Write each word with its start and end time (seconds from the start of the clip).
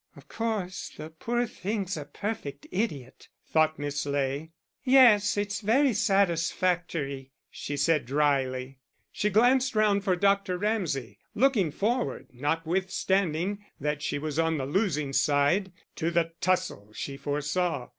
"Of 0.15 0.27
course 0.27 0.91
the 0.97 1.11
poor 1.11 1.45
thing's 1.45 1.95
a 1.95 2.05
perfect 2.05 2.65
idiot," 2.71 3.29
thought 3.45 3.77
Miss 3.77 4.03
Ley. 4.07 4.49
"Yes, 4.83 5.37
it's 5.37 5.61
very 5.61 5.93
satisfactory," 5.93 7.33
she 7.51 7.77
said, 7.77 8.07
drily. 8.07 8.79
She 9.11 9.29
glanced 9.29 9.75
round 9.75 10.03
for 10.03 10.15
Dr. 10.15 10.57
Ramsay, 10.57 11.19
looking 11.35 11.69
forward, 11.69 12.29
notwithstanding 12.33 13.63
that 13.79 14.01
she 14.01 14.17
was 14.17 14.39
on 14.39 14.57
the 14.57 14.65
losing 14.65 15.13
side, 15.13 15.71
to 15.97 16.09
the 16.09 16.31
tussle 16.41 16.89
she 16.93 17.15
foresaw. 17.15 17.89